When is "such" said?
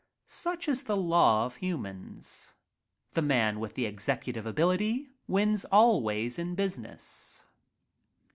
0.25-0.67